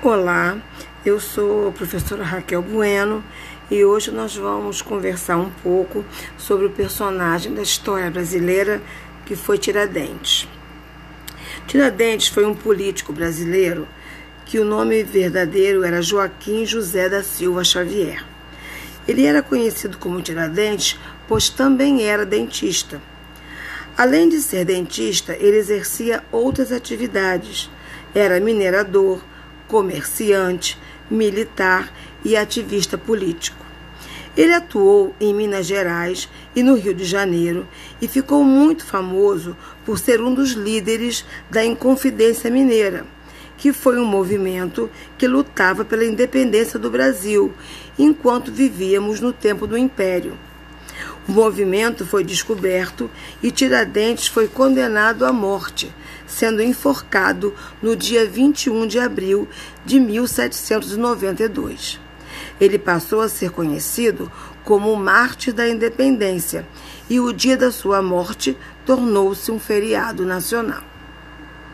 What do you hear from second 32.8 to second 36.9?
político. Ele atuou em Minas Gerais e no